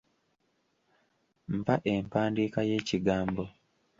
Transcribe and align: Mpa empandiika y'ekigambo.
Mpa 1.59 1.75
empandiika 1.93 2.59
y'ekigambo. 2.69 3.43